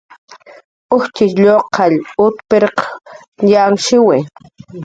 [0.95, 1.95] Ujtxitx lluqllaq
[2.25, 2.77] ut pirq
[3.51, 4.19] yanhshiwi